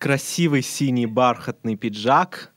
красивый 0.00 0.62
синий 0.62 1.06
бархатный 1.06 1.76
пиджак, 1.76 2.52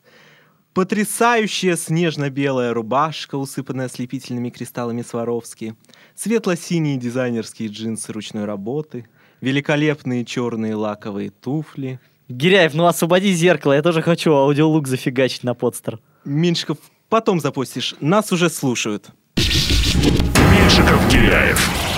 потрясающая 0.73 1.75
снежно-белая 1.75 2.73
рубашка, 2.73 3.35
усыпанная 3.35 3.85
ослепительными 3.85 4.49
кристаллами 4.49 5.03
Сваровски, 5.03 5.75
светло-синие 6.15 6.97
дизайнерские 6.97 7.69
джинсы 7.69 8.11
ручной 8.13 8.45
работы, 8.45 9.05
великолепные 9.41 10.25
черные 10.25 10.73
лаковые 10.73 11.29
туфли. 11.29 11.99
Гиряев, 12.29 12.73
ну 12.73 12.85
освободи 12.85 13.33
зеркало, 13.33 13.73
я 13.73 13.81
тоже 13.81 14.01
хочу 14.01 14.31
аудиолук 14.33 14.87
зафигачить 14.87 15.43
на 15.43 15.53
подстер. 15.53 15.99
Меньшиков, 16.23 16.77
потом 17.09 17.41
запустишь, 17.41 17.93
нас 17.99 18.31
уже 18.31 18.49
слушают. 18.49 19.09
Меньшиков 19.35 21.11
Киряев. 21.11 21.92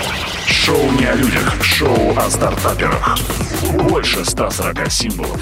Шоу 0.48 0.92
не 0.92 1.06
о 1.06 1.16
людях, 1.16 1.64
шоу 1.64 2.16
о 2.18 2.30
стартаперах. 2.30 3.18
Больше 3.90 4.24
140 4.24 4.92
символов. 4.92 5.40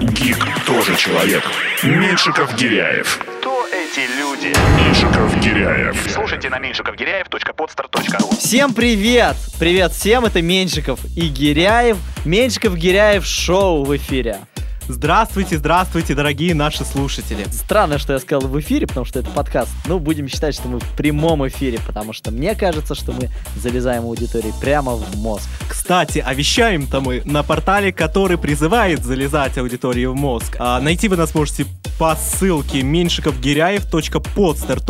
Гик 0.00 0.38
тоже 0.66 0.96
человек. 0.96 1.42
Меньшиков 1.82 2.54
Гиряев. 2.56 3.18
Кто 3.40 3.66
эти 3.68 4.00
люди? 4.18 4.54
Меньшиков 4.76 5.40
Гиряев. 5.40 5.96
Слушайте 6.12 6.48
на 6.50 6.58
меньшиковгиряев.подстар.ру 6.58 8.30
Всем 8.38 8.74
привет! 8.74 9.36
Привет 9.58 9.92
всем, 9.92 10.24
это 10.24 10.40
Меньшиков 10.40 11.00
и 11.16 11.28
Гиряев. 11.28 11.96
Меньшиков 12.24 12.76
Гиряев 12.76 13.24
шоу 13.24 13.84
в 13.84 13.96
эфире. 13.96 14.40
Здравствуйте, 14.88 15.58
здравствуйте, 15.58 16.14
дорогие 16.14 16.54
наши 16.54 16.84
слушатели. 16.84 17.44
Странно, 17.52 17.98
что 17.98 18.14
я 18.14 18.18
сказал 18.18 18.48
в 18.48 18.58
эфире, 18.60 18.88
потому 18.88 19.06
что 19.06 19.20
это 19.20 19.30
подкаст. 19.30 19.70
Ну, 19.86 20.00
будем 20.00 20.28
считать, 20.28 20.54
что 20.54 20.66
мы 20.68 20.80
в 20.80 20.96
прямом 20.96 21.46
эфире, 21.46 21.78
потому 21.86 22.12
что 22.12 22.32
мне 22.32 22.54
кажется, 22.56 22.94
что 22.94 23.12
мы 23.12 23.30
залезаем 23.56 24.02
аудитории 24.04 24.52
прямо 24.60 24.96
в 24.96 25.16
мозг. 25.16 25.48
Кстати, 25.68 26.22
а 26.24 26.34
вещаем-то 26.34 27.00
мы 27.00 27.22
на 27.24 27.42
портале, 27.44 27.92
который 27.92 28.38
призывает 28.38 29.04
залезать 29.04 29.56
аудитории 29.56 30.06
в 30.06 30.16
мозг. 30.16 30.56
А, 30.58 30.80
найти 30.80 31.08
вы 31.08 31.16
нас 31.16 31.34
можете 31.34 31.66
по 31.98 32.16
ссылке 32.16 32.82
меньшиковгиряев.podster. 32.82 34.80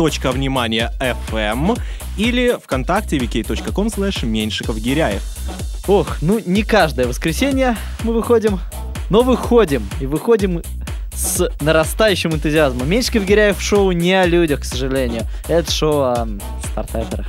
Или 2.17 2.57
вконтакте 2.61 3.17
vk.com 3.17 3.87
slash 3.87 4.25
меньшиковгиряев. 4.25 5.21
Ох, 5.87 6.21
ну 6.21 6.39
не 6.45 6.63
каждое 6.63 7.07
воскресенье 7.07 7.75
мы 8.03 8.13
выходим, 8.13 8.59
но 9.09 9.21
выходим. 9.21 9.87
И 9.99 10.05
выходим 10.05 10.61
с 11.13 11.49
нарастающим 11.61 12.31
энтузиазмом. 12.31 12.89
Меньшиков 12.89 13.25
Гиряев 13.25 13.61
шоу 13.61 13.91
не 13.91 14.13
о 14.13 14.25
людях, 14.25 14.61
к 14.61 14.65
сожалению. 14.65 15.23
Это 15.47 15.71
шоу 15.71 16.01
о 16.01 16.27
стартаперах. 16.63 17.27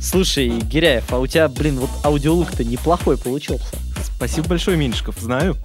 Слушай, 0.00 0.48
Гиряев, 0.48 1.12
а 1.12 1.18
у 1.18 1.26
тебя, 1.26 1.48
блин, 1.48 1.78
вот 1.78 1.90
аудиолук-то 2.04 2.64
неплохой 2.64 3.18
получился. 3.18 3.76
Спасибо 4.02 4.48
большое, 4.48 4.76
Меньшиков, 4.76 5.18
знаю. 5.18 5.56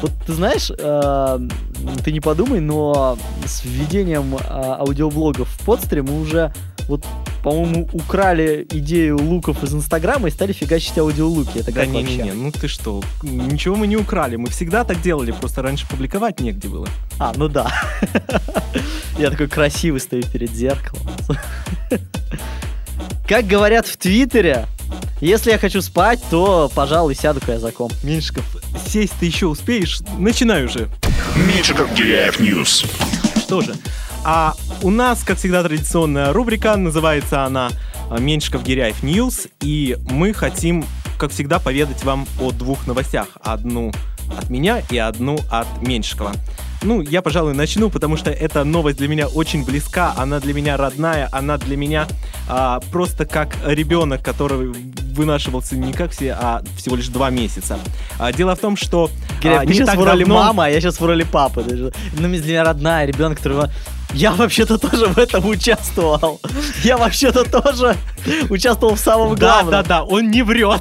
Вот 0.00 0.12
ты 0.26 0.32
знаешь, 0.32 0.70
э, 0.76 1.38
ты 2.04 2.12
не 2.12 2.20
подумай, 2.20 2.60
но 2.60 3.18
с 3.44 3.64
введением 3.64 4.36
э, 4.36 4.38
аудиоблогов 4.48 5.48
в 5.48 5.64
подстре 5.64 6.02
мы 6.02 6.20
уже 6.20 6.52
вот 6.88 7.04
по-моему, 7.42 7.88
украли 7.92 8.66
идею 8.70 9.18
луков 9.18 9.62
из 9.64 9.74
Инстаграма 9.74 10.28
и 10.28 10.30
стали 10.30 10.52
фигачить 10.52 10.98
аудиолуки. 10.98 11.58
Это 11.58 11.72
Да 11.72 11.80
как 11.80 11.88
не, 11.88 12.00
вообще? 12.00 12.16
не, 12.16 12.22
не, 12.24 12.32
ну 12.32 12.52
ты 12.52 12.68
что, 12.68 13.02
ничего 13.22 13.76
мы 13.76 13.86
не 13.86 13.96
украли, 13.96 14.36
мы 14.36 14.48
всегда 14.50 14.84
так 14.84 15.00
делали, 15.00 15.32
просто 15.32 15.62
раньше 15.62 15.86
публиковать 15.88 16.40
негде 16.40 16.68
было. 16.68 16.88
А, 17.18 17.32
ну 17.36 17.48
да. 17.48 17.72
Я 19.18 19.30
такой 19.30 19.48
красивый 19.48 20.00
стою 20.00 20.22
перед 20.24 20.50
зеркалом. 20.50 21.06
Как 23.26 23.46
говорят 23.46 23.86
в 23.86 23.96
Твиттере, 23.96 24.66
если 25.20 25.50
я 25.50 25.58
хочу 25.58 25.82
спать, 25.82 26.20
то, 26.30 26.70
пожалуй, 26.74 27.14
сяду 27.14 27.40
за 27.40 27.54
комп. 27.54 27.90
Меньшиков, 28.02 28.44
сесть 28.86 29.12
ты 29.20 29.26
еще 29.26 29.46
успеешь? 29.46 30.00
Начинай 30.18 30.64
уже. 30.64 30.88
Меньшиков 31.36 31.94
Гиряев 31.94 32.40
News. 32.40 32.84
Что 33.38 33.60
же, 33.60 33.74
а 34.24 34.54
у 34.82 34.90
нас, 34.90 35.22
как 35.22 35.38
всегда, 35.38 35.62
традиционная 35.62 36.32
рубрика, 36.32 36.76
называется 36.76 37.44
она 37.44 37.70
а, 38.10 38.18
Меньшиков 38.18 38.62
Гиряев 38.62 39.02
News, 39.02 39.48
и 39.60 39.96
мы 40.10 40.32
хотим, 40.32 40.84
как 41.18 41.30
всегда, 41.30 41.58
поведать 41.58 42.04
вам 42.04 42.26
о 42.40 42.50
двух 42.50 42.86
новостях. 42.86 43.28
Одну 43.42 43.92
от 44.36 44.50
меня 44.50 44.82
и 44.90 44.98
одну 44.98 45.38
от 45.50 45.66
Меньшикова. 45.82 46.32
Ну, 46.82 47.02
я, 47.02 47.20
пожалуй, 47.20 47.52
начну, 47.52 47.90
потому 47.90 48.16
что 48.16 48.30
эта 48.30 48.64
новость 48.64 48.96
для 48.98 49.08
меня 49.08 49.26
очень 49.28 49.64
близка, 49.64 50.14
она 50.16 50.40
для 50.40 50.54
меня 50.54 50.78
родная, 50.78 51.28
она 51.30 51.58
для 51.58 51.76
меня 51.76 52.06
а, 52.48 52.80
просто 52.90 53.26
как 53.26 53.54
ребенок, 53.66 54.22
который 54.22 54.72
вынашивался 55.12 55.76
не 55.76 55.92
как 55.92 56.12
все, 56.12 56.32
а 56.32 56.62
всего 56.76 56.96
лишь 56.96 57.08
два 57.08 57.28
месяца. 57.28 57.78
А, 58.18 58.32
дело 58.32 58.56
в 58.56 58.60
том, 58.60 58.76
что 58.76 59.10
Гиряев, 59.42 59.58
а, 59.58 59.60
ты 59.62 59.66
не 59.68 59.74
сейчас 59.74 59.88
так 59.90 59.98
в 59.98 60.04
роли 60.04 60.24
давно- 60.24 60.34
мамы, 60.34 60.64
а 60.64 60.68
я 60.68 60.80
сейчас 60.80 61.00
в 61.00 61.04
роли 61.04 61.24
папы. 61.24 61.62
Даже. 61.62 61.92
Ну, 62.14 62.18
для 62.18 62.28
меня 62.28 62.64
родная, 62.64 63.04
ребенок, 63.04 63.38
которого... 63.38 63.70
Я 64.12 64.32
вообще-то 64.32 64.76
тоже 64.78 65.06
в 65.06 65.18
этом 65.18 65.46
участвовал. 65.46 66.40
Я 66.82 66.96
вообще-то 66.98 67.44
тоже 67.44 67.96
участвовал 68.48 68.94
в 68.96 69.00
самом 69.00 69.34
Да, 69.36 69.62
главном. 69.62 69.70
да, 69.70 69.82
да, 69.82 70.02
он 70.04 70.30
не 70.30 70.42
врет. 70.42 70.80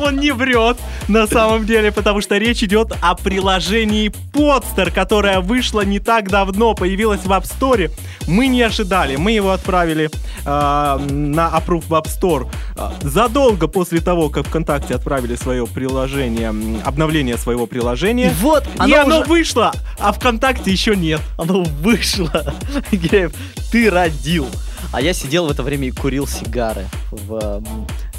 Он 0.00 0.16
не 0.16 0.30
врет 0.32 0.76
на 1.08 1.26
самом 1.26 1.66
деле, 1.66 1.90
потому 1.92 2.20
что 2.20 2.36
речь 2.38 2.62
идет 2.62 2.92
о 3.00 3.14
приложении 3.14 4.12
Podster, 4.32 4.90
которое 4.92 5.40
вышло 5.40 5.80
не 5.82 5.98
так 5.98 6.28
давно, 6.30 6.74
появилось 6.74 7.20
в 7.24 7.32
App 7.32 7.44
Store. 7.44 7.90
Мы 8.26 8.46
не 8.46 8.62
ожидали, 8.62 9.16
мы 9.16 9.32
его 9.32 9.50
отправили 9.50 10.08
э, 10.44 10.98
на 11.10 11.48
Approve 11.50 11.84
в 11.88 11.92
App 11.94 12.06
Store 12.06 12.48
э, 12.76 12.90
задолго 13.02 13.66
после 13.68 14.00
того, 14.00 14.28
как 14.28 14.46
ВКонтакте 14.46 14.94
отправили 14.94 15.34
свое 15.36 15.66
приложение, 15.66 16.54
обновление 16.84 17.36
своего 17.36 17.66
приложения. 17.66 18.28
И 18.30 18.34
вот, 18.40 18.64
И 18.86 18.92
оно 18.92 19.00
оно 19.02 19.20
уже- 19.20 19.28
вышло, 19.28 19.72
а 19.98 20.12
ВКонтакте 20.12 20.70
еще 20.70 20.94
нет. 20.94 21.20
Оно 21.36 21.62
вышло. 21.62 22.27
Гиряев, 22.92 23.32
ты 23.70 23.90
родил. 23.90 24.46
А 24.92 25.00
я 25.00 25.12
сидел 25.12 25.46
в 25.46 25.50
это 25.50 25.62
время 25.62 25.88
и 25.88 25.90
курил 25.90 26.26
сигары 26.26 26.86
в, 27.10 27.62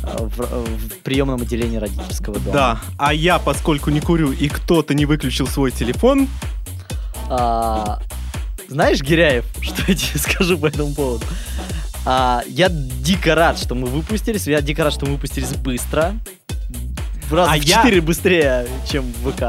в, 0.03 0.37
в 0.37 0.89
приемном 1.03 1.41
отделении 1.41 1.77
родительского 1.77 2.39
дома. 2.39 2.53
Да, 2.53 2.79
а 2.97 3.13
я, 3.13 3.39
поскольку 3.39 3.89
не 3.89 4.01
курю 4.01 4.31
и 4.31 4.47
кто-то 4.49 4.93
не 4.93 5.05
выключил 5.05 5.47
свой 5.47 5.71
телефон, 5.71 6.27
А, 7.29 7.99
знаешь, 8.67 9.01
Гиряев, 9.01 9.45
что 9.61 9.81
я 9.87 9.95
тебе 9.95 10.19
скажу 10.19 10.57
по 10.57 10.67
этому 10.67 10.93
поводу? 10.93 11.25
А, 12.05 12.41
я 12.47 12.69
дико 12.69 13.35
рад, 13.35 13.57
что 13.59 13.75
мы 13.75 13.87
выпустились. 13.87 14.47
Я 14.47 14.61
дико 14.61 14.83
рад, 14.83 14.93
что 14.93 15.05
мы 15.05 15.13
выпустились 15.13 15.53
быстро. 15.55 16.13
В 17.29 17.33
раза 17.33 17.51
А 17.53 17.57
в 17.57 17.61
я- 17.63 17.83
4 17.83 18.01
быстрее, 18.01 18.67
чем 18.89 19.05
ВК. 19.23 19.41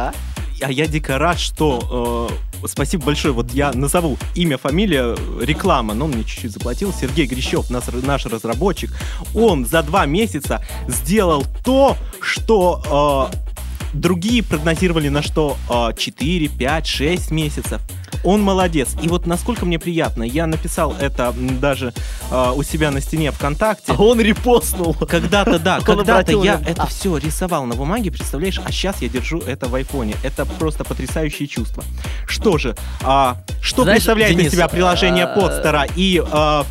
А 0.63 0.71
я 0.71 0.87
дико 0.87 1.17
рад, 1.19 1.39
что... 1.39 2.29
э, 2.31 2.50
спасибо 2.67 3.07
большое. 3.07 3.35
Вот 3.35 3.53
я 3.53 3.73
назову 3.73 4.19
имя, 4.35 4.59
фамилия, 4.59 5.17
реклама. 5.41 5.95
Но 5.95 6.07
он 6.07 6.13
мне 6.13 6.25
чуть-чуть 6.25 6.53
заплатил. 6.53 6.93
Сергей 6.93 7.27
Грищев, 7.27 7.71
нас, 7.71 7.85
наш 8.03 8.27
разработчик. 8.27 8.91
Он 9.35 9.67
за 9.67 9.83
два 9.83 10.07
месяца 10.07 10.65
сделал 10.89 11.45
то, 11.65 11.97
что 12.21 13.31
э, 13.33 13.50
другие 13.93 14.43
прогнозировали 14.43 15.09
на 15.09 15.23
что 15.23 15.57
э, 15.69 15.97
4, 15.97 16.49
5, 16.49 16.87
6 16.87 17.31
месяцев. 17.31 17.81
Он 18.23 18.43
молодец. 18.43 18.97
И 19.03 19.09
вот 19.09 19.27
насколько 19.27 19.65
мне 19.65 19.79
приятно, 19.79 20.23
я 20.23 20.47
написал 20.47 20.95
это 21.01 21.35
даже 21.61 21.95
э, 22.31 22.53
у 22.55 22.63
себя 22.63 22.91
на 22.91 23.01
стене 23.01 23.31
ВКонтакте. 23.31 23.93
А 23.93 24.03
он 24.03 24.21
репостнул. 24.21 24.95
Когда-то, 24.95 25.59
да, 25.59 25.81
когда-то 25.81 26.33
я 26.33 26.57
внимание. 26.57 26.73
это 26.73 26.87
все 26.87 27.17
рисовал 27.17 27.65
на 27.65 27.75
бумаге, 27.75 28.11
представляешь, 28.11 28.61
а 28.63 28.71
сейчас 28.71 29.01
я 29.01 29.09
держу 29.09 29.39
это 29.41 29.69
в 29.69 29.75
айфоне. 29.75 30.17
Это 30.23 30.45
просто 30.45 30.85
потрясающее 30.85 31.49
чувство. 31.49 31.83
Что 32.27 32.59
же, 32.59 32.77
а, 33.03 33.39
что 33.63 33.85
Знаешь, 33.85 33.99
представляет 33.99 34.37
Денис, 34.37 34.49
из 34.49 34.53
себя 34.53 34.69
приложение 34.69 35.25
а, 35.25 35.35
Подстера 35.35 35.87
и 35.97 36.23
а, 36.31 36.65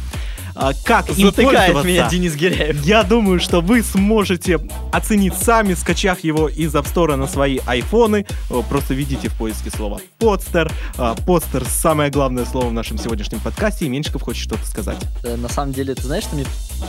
а, 0.60 0.74
как 0.86 1.10
им 1.10 1.28
Затыкает 1.28 1.74
пользоваться? 1.74 1.88
меня 1.88 2.10
Денис 2.10 2.36
Гиряев. 2.36 2.84
Я 2.86 3.04
думаю, 3.04 3.40
что 3.40 3.62
вы 3.62 3.82
сможете 3.82 4.60
оценить 4.92 5.34
сами, 5.34 5.74
скачав 5.74 6.20
его 6.24 6.50
из 6.50 6.76
App 6.76 6.86
Store 6.94 7.16
на 7.16 7.28
свои 7.28 7.60
айфоны. 7.66 8.26
Просто 8.70 8.94
введите 8.94 9.30
в 9.30 9.36
поиске 9.36 9.70
слово 9.70 10.02
подстер. 10.18 10.72
А, 10.98 11.16
Подстер 11.16 11.64
самое 11.66 12.12
главное 12.12 12.46
слово 12.46 12.68
в 12.68 12.74
нашем 12.74 12.98
сегодняшнем 12.98 13.40
подкасте. 13.40 13.86
И 13.86 13.90
Меньшиков 13.90 14.22
хочет 14.22 14.44
что-то 14.44 14.66
сказать. 14.68 14.98
Э, 15.24 15.36
На 15.36 15.50
самом 15.50 15.74
деле, 15.74 15.96
ты 15.96 16.04
знаешь, 16.04 16.24
что 16.26 16.36
мне... 16.36 16.46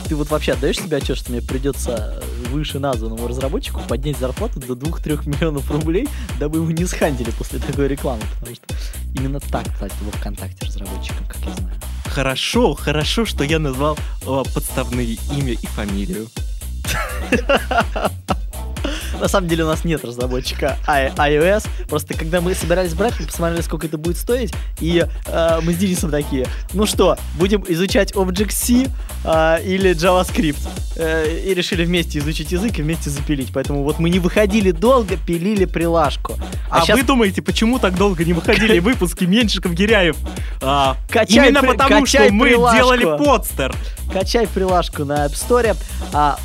Ты 0.07 0.15
вот 0.15 0.29
вообще 0.29 0.53
отдаешь 0.53 0.77
себе 0.79 0.97
отчет, 0.97 1.17
что 1.17 1.31
мне 1.31 1.41
придется 1.41 2.21
выше 2.51 2.79
названному 2.79 3.27
разработчику 3.27 3.81
поднять 3.87 4.17
зарплату 4.17 4.59
до 4.59 4.73
2-3 4.73 5.27
миллионов 5.29 5.69
рублей, 5.71 6.07
дабы 6.39 6.57
его 6.59 6.71
не 6.71 6.85
схантили 6.85 7.31
после 7.31 7.59
такой 7.59 7.87
рекламы, 7.87 8.21
потому 8.39 8.55
что 8.55 8.65
именно 9.15 9.39
так 9.39 9.65
платят 9.77 9.97
во 10.01 10.11
ВКонтакте 10.11 10.65
разработчикам, 10.65 11.25
как 11.27 11.37
я 11.45 11.53
знаю. 11.55 11.75
Хорошо, 12.13 12.75
хорошо, 12.75 13.25
что 13.25 13.45
я 13.45 13.57
назвал 13.57 13.97
подставные 14.53 15.17
имя 15.31 15.53
и 15.53 15.65
фамилию. 15.67 16.27
На 19.21 19.27
самом 19.27 19.47
деле 19.47 19.63
у 19.63 19.67
нас 19.67 19.85
нет 19.85 20.03
разработчика 20.03 20.77
iOS. 20.87 21.67
Просто 21.87 22.15
когда 22.15 22.41
мы 22.41 22.55
собирались 22.55 22.95
брать, 22.95 23.13
мы 23.19 23.27
посмотрели, 23.27 23.61
сколько 23.61 23.85
это 23.85 23.99
будет 23.99 24.17
стоить, 24.17 24.51
и 24.79 25.05
э, 25.27 25.59
мы 25.61 25.73
с 25.73 25.77
Денисом 25.77 26.09
такие, 26.09 26.47
ну 26.73 26.87
что, 26.87 27.17
будем 27.37 27.63
изучать 27.67 28.13
Object-C 28.13 28.89
э, 29.23 29.63
или 29.63 29.91
JavaScript? 29.91 30.57
Э, 30.95 31.39
и 31.45 31.53
решили 31.53 31.85
вместе 31.85 32.17
изучить 32.17 32.51
язык 32.51 32.79
и 32.79 32.81
вместе 32.81 33.11
запилить. 33.11 33.49
Поэтому 33.53 33.83
вот 33.83 33.99
мы 33.99 34.09
не 34.09 34.17
выходили 34.17 34.71
долго, 34.71 35.17
пилили 35.17 35.65
прилажку. 35.65 36.37
А, 36.71 36.83
щас 36.83 36.97
вы 36.97 37.03
думаете, 37.03 37.43
почему 37.43 37.77
так 37.77 37.95
долго 37.95 38.25
не 38.25 38.33
выходили 38.33 38.79
выпуски 38.79 39.25
Меньшиков 39.25 39.73
Гиряев? 39.73 40.17
А, 40.61 40.97
Качай 41.09 41.47
именно 41.47 41.61
при- 41.61 41.67
потому, 41.67 42.01
качай 42.01 42.25
что 42.27 42.33
мы 42.33 42.47
прилажку. 42.47 42.77
делали 42.77 43.17
подстер. 43.17 43.75
Качай 44.11 44.47
прилажку 44.47 45.05
на 45.05 45.27
App 45.27 45.33
Store. 45.33 45.77
А, 46.11 46.37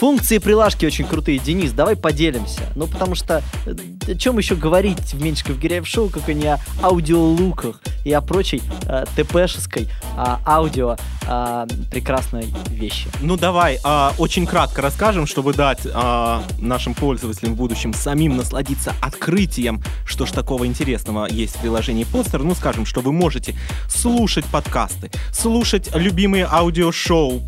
функции 0.00 0.38
прилажки 0.38 0.86
очень 0.86 1.04
крутые. 1.04 1.38
Денис, 1.38 1.72
давай 1.72 1.94
поделимся. 1.94 2.62
Ну, 2.74 2.86
потому 2.86 3.14
что 3.14 3.42
э, 3.66 3.74
о 4.08 4.14
чем 4.14 4.38
еще 4.38 4.54
говорить 4.54 5.12
в 5.12 5.22
Меньшиков 5.22 5.58
Гиряев 5.58 5.86
шоу, 5.86 6.08
как 6.08 6.26
и 6.30 6.34
не 6.34 6.46
о 6.46 6.58
аудиолуках 6.82 7.82
и 8.06 8.12
о 8.12 8.22
прочей 8.22 8.62
э, 8.86 9.04
ТПшеской 9.14 9.90
а, 10.16 10.40
аудио 10.46 10.96
а, 11.26 11.66
прекрасной 11.90 12.52
вещи. 12.70 13.08
Ну 13.20 13.36
давай, 13.36 13.78
а, 13.84 14.12
очень 14.18 14.46
кратко 14.46 14.82
расскажем, 14.82 15.26
чтобы 15.26 15.52
дать 15.52 15.80
а, 15.92 16.42
нашим 16.58 16.94
пользователям 16.94 17.54
в 17.54 17.56
будущем 17.56 17.94
самим 17.94 18.36
насладиться 18.36 18.94
открытием, 19.00 19.82
что 20.04 20.26
ж 20.26 20.32
такого 20.32 20.66
интересного 20.66 21.26
есть 21.30 21.56
в 21.56 21.60
приложении 21.60 22.04
Podster. 22.04 22.42
Ну 22.42 22.54
скажем, 22.54 22.84
что 22.84 23.00
вы 23.00 23.12
можете 23.12 23.54
слушать 23.88 24.44
подкасты, 24.46 25.10
слушать 25.32 25.90
любимые 25.94 26.48
аудиошоу, 26.50 27.42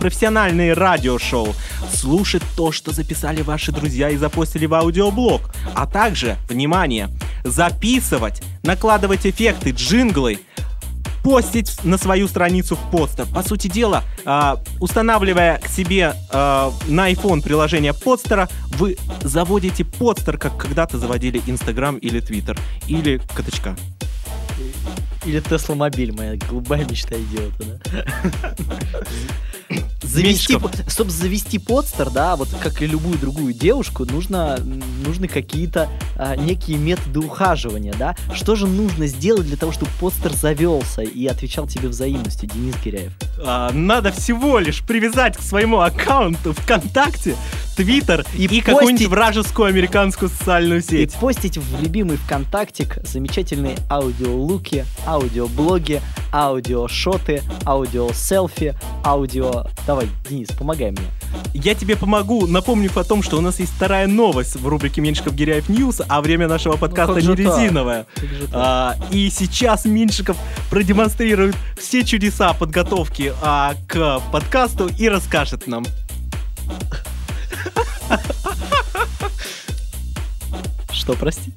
профессиональные 0.00 0.72
радиошоу, 0.72 1.54
слушать 1.90 2.42
то, 2.56 2.72
что 2.72 2.92
записали 2.92 3.42
ваши 3.42 3.72
друзья 3.72 4.10
и 4.10 4.16
запостили 4.16 4.66
в 4.66 4.74
аудиоблог, 4.74 5.52
а 5.74 5.86
также, 5.86 6.36
внимание, 6.48 7.08
записывать, 7.44 8.42
накладывать 8.62 9.26
эффекты, 9.26 9.70
джинглы, 9.70 10.40
постить 11.22 11.84
на 11.84 11.98
свою 11.98 12.28
страницу 12.28 12.76
в 12.76 12.90
постер. 12.90 13.26
По 13.26 13.42
сути 13.42 13.68
дела, 13.68 14.04
а, 14.24 14.58
устанавливая 14.80 15.58
к 15.58 15.68
себе 15.68 16.14
а, 16.30 16.72
на 16.86 17.10
iPhone 17.10 17.42
приложение 17.42 17.92
подстера, 17.92 18.48
вы 18.76 18.96
заводите 19.22 19.84
подстер, 19.84 20.38
как 20.38 20.56
когда-то 20.56 20.98
заводили 20.98 21.42
Instagram 21.46 21.96
или 21.96 22.20
Twitter, 22.20 22.58
или 22.88 23.20
Каточка. 23.34 23.76
Или 25.24 25.40
Тесла 25.40 25.74
Мобиль, 25.74 26.12
моя 26.12 26.36
голубая 26.36 26.84
мечта 26.84 27.16
идиота, 27.16 27.64
да? 27.64 28.54
Завести, 30.02 30.58
чтобы 30.88 31.10
завести 31.10 31.58
подстер, 31.58 32.10
да, 32.10 32.34
вот 32.34 32.48
как 32.60 32.82
и 32.82 32.86
любую 32.86 33.18
другую 33.18 33.52
девушку, 33.52 34.04
нужно, 34.04 34.58
нужны 35.04 35.28
какие-то 35.28 35.88
а, 36.16 36.34
некие 36.34 36.78
методы 36.78 37.20
ухаживания, 37.20 37.94
да. 37.96 38.16
Что 38.34 38.56
же 38.56 38.66
нужно 38.66 39.06
сделать 39.06 39.46
для 39.46 39.56
того, 39.56 39.70
чтобы 39.70 39.92
подстер 40.00 40.32
завелся 40.32 41.02
и 41.02 41.26
отвечал 41.26 41.68
тебе 41.68 41.88
взаимностью, 41.88 42.48
Денис 42.48 42.74
Гиряев? 42.84 43.12
А, 43.38 43.70
надо 43.72 44.10
всего 44.10 44.58
лишь 44.58 44.82
привязать 44.82 45.36
к 45.36 45.42
своему 45.42 45.80
аккаунту 45.80 46.54
ВКонтакте, 46.54 47.36
Твиттер 47.76 48.24
И 48.34 48.44
и, 48.44 48.60
какую-нибудь 48.60 49.06
вражескую 49.06 49.68
американскую 49.68 50.28
социальную 50.28 50.80
И 50.80 50.82
сеть. 50.82 51.14
постить 51.14 51.58
в 51.58 51.82
любимый 51.82 52.16
ВКонтактик 52.18 52.98
замечательные 53.04 53.76
аудиолуки, 53.88 54.84
аудиоблоги, 55.06 56.00
аудиошоты, 56.32 57.42
аудиоселфи, 57.64 58.74
аудио... 59.04 59.66
Давай, 59.86 60.08
Денис, 60.28 60.48
помогай 60.48 60.90
мне. 60.90 61.06
Я 61.54 61.74
тебе 61.74 61.96
помогу, 61.96 62.46
напомнив 62.46 62.96
о 62.96 63.04
том, 63.04 63.22
что 63.22 63.38
у 63.38 63.40
нас 63.40 63.60
есть 63.60 63.72
вторая 63.72 64.06
новость 64.06 64.56
в 64.56 64.66
рубрике 64.66 65.00
Меньшиков 65.00 65.34
Гиряев 65.34 65.68
News, 65.68 66.00
а 66.08 66.20
время 66.20 66.48
нашего 66.48 66.76
подкаста 66.76 67.14
как 67.14 67.24
не 67.24 67.34
резиновое. 67.34 68.06
А, 68.52 68.96
и 69.10 69.30
сейчас 69.30 69.84
Меньшиков 69.84 70.36
продемонстрирует 70.70 71.56
все 71.78 72.04
чудеса 72.04 72.52
подготовки 72.52 73.32
а, 73.42 73.74
к 73.88 74.20
подкасту 74.32 74.90
и 74.98 75.08
расскажет 75.08 75.66
нам. 75.66 75.84
Что, 80.92 81.14
прости? 81.14 81.52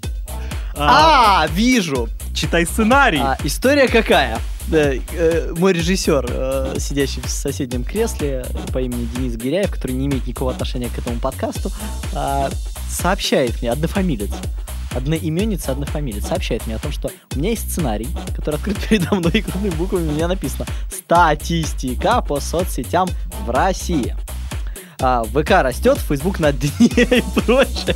А, 0.75 1.43
А, 1.43 1.47
вижу! 1.47 2.09
читай 2.33 2.65
сценарий. 2.65 3.19
А, 3.19 3.37
история 3.43 3.87
какая? 3.87 4.39
Да, 4.67 4.93
э, 4.93 5.53
мой 5.57 5.73
режиссер, 5.73 6.25
э, 6.29 6.75
сидящий 6.79 7.21
в 7.21 7.29
соседнем 7.29 7.83
кресле 7.83 8.45
по 8.71 8.79
имени 8.79 9.05
Денис 9.15 9.35
Гиряев, 9.35 9.71
который 9.71 9.91
не 9.91 10.07
имеет 10.07 10.25
никакого 10.25 10.51
отношения 10.51 10.89
к 10.89 10.97
этому 10.97 11.19
подкасту, 11.19 11.71
а, 12.13 12.49
сообщает 12.89 13.61
мне, 13.61 13.71
однофамилец, 13.71 14.31
одноименец, 14.95 15.67
однофамилец, 15.67 16.27
сообщает 16.27 16.65
мне 16.65 16.75
о 16.75 16.79
том, 16.79 16.91
что 16.91 17.11
у 17.35 17.39
меня 17.39 17.51
есть 17.51 17.71
сценарий, 17.71 18.07
который 18.35 18.55
открыт 18.55 18.77
передо 18.87 19.15
мной, 19.15 19.31
и 19.35 19.41
крупными 19.41 19.73
буквами 19.75 20.07
у 20.07 20.11
меня 20.11 20.27
написано 20.27 20.65
«Статистика 20.91 22.21
по 22.21 22.39
соцсетям 22.39 23.09
в 23.45 23.49
России». 23.49 24.15
А, 25.05 25.21
ВК 25.25 25.61
растет, 25.61 25.97
Facebook 25.97 26.39
на 26.39 26.53
дне 26.53 26.69
и 26.79 27.21
прочее. 27.35 27.93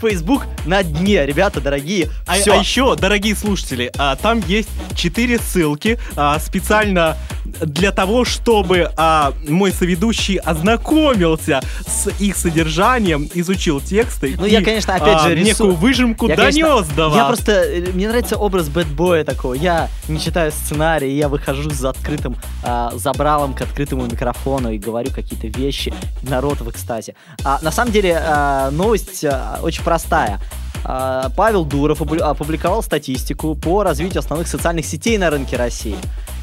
Facebook 0.00 0.44
на 0.64 0.84
дне, 0.84 1.26
ребята 1.26 1.60
дорогие. 1.60 2.08
А, 2.24 2.34
а 2.34 2.36
еще, 2.36 2.94
дорогие 2.94 3.34
слушатели, 3.34 3.90
а, 3.98 4.14
там 4.14 4.40
есть 4.46 4.68
четыре 4.94 5.40
ссылки 5.40 5.98
а, 6.14 6.38
специально 6.38 7.16
для 7.60 7.92
того, 7.92 8.24
чтобы 8.24 8.90
а, 8.96 9.32
мой 9.48 9.72
соведущий 9.72 10.36
ознакомился 10.36 11.60
с 11.86 12.08
их 12.20 12.36
содержанием, 12.36 13.28
изучил 13.34 13.80
тексты. 13.80 14.34
Ну, 14.38 14.46
и, 14.46 14.50
я, 14.50 14.62
конечно, 14.62 14.94
опять 14.94 15.16
а, 15.16 15.28
же, 15.28 15.34
рису- 15.34 15.44
некую 15.46 15.74
выжимку 15.74 16.28
Я, 16.28 16.36
конечно, 16.36 16.68
донес 16.68 16.88
до 16.88 17.08
вас. 17.08 17.16
Я 17.16 17.24
просто... 17.26 17.52
э, 17.52 17.92
Мне 17.92 18.08
нравится 18.08 18.36
образ 18.36 18.68
бэтбоя 18.68 19.24
такого. 19.24 19.54
Я 19.54 19.88
не 20.08 20.20
читаю 20.20 20.52
сценарий, 20.52 21.16
я 21.16 21.28
выхожу 21.28 21.70
с 21.70 21.84
открытым 21.84 22.36
а, 22.62 22.92
забралом 22.96 23.54
к 23.54 23.62
открытому 23.62 24.04
микрофону 24.06 24.70
и 24.72 24.78
говорю 24.78 25.10
какие-то 25.12 25.46
вещи. 25.48 25.92
Народ 26.22 26.60
в 26.60 26.70
экстазе. 26.70 27.14
А, 27.44 27.58
на 27.62 27.70
самом 27.70 27.92
деле, 27.92 28.18
а, 28.20 28.70
новость 28.70 29.24
а, 29.24 29.58
очень 29.62 29.82
простая. 29.82 30.40
А, 30.84 31.30
Павел 31.36 31.64
Дуров 31.64 32.00
опу- 32.00 32.20
опубликовал 32.20 32.82
статистику 32.82 33.54
по 33.54 33.82
развитию 33.82 34.20
основных 34.20 34.48
социальных 34.48 34.86
сетей 34.86 35.18
на 35.18 35.30
рынке 35.30 35.56
России. 35.56 35.96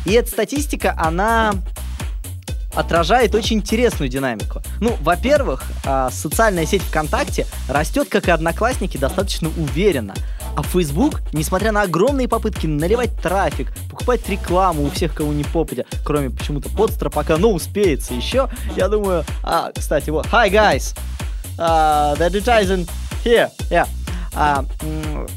И 0.06 0.12
эта 0.14 0.30
статистика, 0.30 0.94
она 0.98 1.54
отражает 2.74 3.34
очень 3.36 3.58
интересную 3.58 4.10
динамику. 4.10 4.62
Ну, 4.82 4.98
во-первых, 5.02 5.64
а, 5.86 6.10
социальная 6.12 6.66
сеть 6.66 6.82
ВКонтакте 6.82 7.48
растет, 7.70 8.10
как 8.10 8.28
и 8.28 8.32
Одноклассники, 8.32 8.98
достаточно 8.98 9.50
уверенно. 9.58 10.14
А 10.58 10.64
Facebook, 10.64 11.22
несмотря 11.32 11.72
на 11.72 11.84
огромные 11.84 12.28
попытки 12.28 12.68
наливать 12.68 13.16
трафик, 13.22 13.72
покупать 13.90 14.28
рекламу 14.30 14.84
у 14.84 14.90
всех, 14.90 15.14
кого 15.14 15.32
не 15.34 15.44
попадя, 15.44 15.86
кроме 16.04 16.30
почему-то 16.30 16.70
подстра, 16.70 17.10
пока 17.10 17.38
ну 17.38 17.54
успеется 17.54 18.14
еще, 18.14 18.50
я 18.76 18.90
думаю... 18.90 19.24
А, 19.44 19.72
кстати, 19.74 20.10
вот, 20.10 20.26
hi 20.28 20.50
guys! 20.52 20.96
Uh, 21.58 22.18
the 22.18 22.30
advertising 22.30 22.86
here, 23.24 23.50
yeah. 23.70 23.88
А, 24.34 24.66
м, 24.82 25.28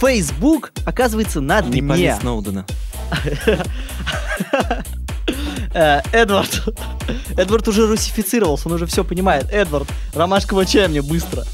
Facebook 0.00 0.72
оказывается 0.86 1.42
на 1.42 1.60
Не 1.60 1.80
дне. 1.80 1.88
пали 1.88 2.16
Сноудена. 2.20 2.64
Э, 5.74 6.00
Эдвард. 6.12 6.74
Эдвард 7.36 7.68
уже 7.68 7.86
русифицировался, 7.86 8.68
он 8.68 8.74
уже 8.74 8.86
все 8.86 9.04
понимает. 9.04 9.50
Эдвард, 9.52 9.86
ромашкового 10.14 10.64
чая 10.64 10.88
мне 10.88 11.02
быстро. 11.02 11.44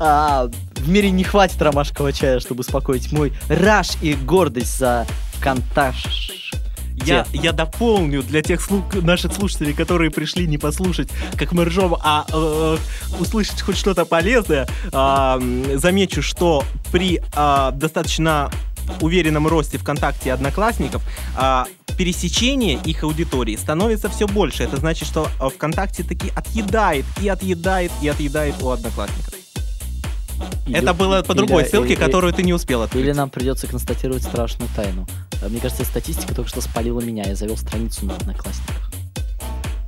А, 0.00 0.48
в 0.76 0.88
мире 0.88 1.10
не 1.10 1.24
хватит 1.24 1.60
ромашкового 1.60 2.12
чая, 2.12 2.40
чтобы 2.40 2.60
успокоить 2.60 3.12
мой 3.12 3.32
раж 3.48 3.90
и 4.02 4.14
гордость 4.14 4.78
за 4.78 5.06
Конташ. 5.40 6.30
Я, 7.04 7.26
я 7.32 7.52
дополню 7.52 8.22
для 8.22 8.40
тех 8.40 8.60
слу- 8.66 9.04
наших 9.04 9.34
слушателей, 9.34 9.74
которые 9.74 10.10
пришли 10.10 10.46
не 10.46 10.58
послушать, 10.58 11.10
как 11.36 11.52
мы 11.52 11.64
ржем, 11.66 11.96
а 12.02 12.24
э, 12.32 12.76
услышать 13.20 13.60
хоть 13.60 13.76
что-то 13.76 14.04
полезное. 14.06 14.66
м, 14.92 15.78
замечу, 15.78 16.22
что 16.22 16.64
при 16.92 17.20
а, 17.34 17.72
достаточно 17.72 18.50
уверенном 19.00 19.46
росте 19.46 19.78
ВКонтакте 19.78 20.28
и 20.30 20.32
Одноклассников 20.32 21.02
а, 21.36 21.66
пересечение 21.96 22.78
их 22.84 23.04
аудитории 23.04 23.56
становится 23.56 24.08
все 24.08 24.26
больше. 24.26 24.62
Это 24.64 24.76
значит, 24.76 25.08
что 25.08 25.28
а, 25.40 25.48
ВКонтакте 25.48 26.02
таки 26.02 26.30
отъедает 26.34 27.04
и 27.20 27.28
отъедает 27.28 27.92
и 28.02 28.08
отъедает 28.08 28.54
у 28.62 28.70
Одноклассников. 28.70 29.34
Это 30.66 30.94
было 30.94 31.22
по 31.22 31.34
другой 31.34 31.62
или- 31.62 31.68
ссылке, 31.70 31.92
или- 31.92 32.00
которую 32.00 32.32
ты 32.32 32.42
не 32.42 32.52
успел 32.52 32.82
открыть. 32.82 33.04
Или 33.04 33.12
нам 33.12 33.30
придется 33.30 33.66
констатировать 33.66 34.22
страшную 34.22 34.68
тайну. 34.74 35.06
Мне 35.48 35.60
кажется, 35.60 35.84
статистика 35.84 36.34
только 36.34 36.48
что 36.50 36.60
спалила 36.60 37.00
меня. 37.00 37.24
Я 37.26 37.36
завел 37.36 37.56
страницу 37.56 38.06
на 38.06 38.14
Одноклассниках. 38.16 38.90